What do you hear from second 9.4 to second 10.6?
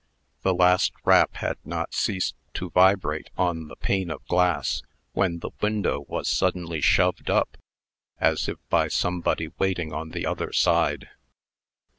waiting on the other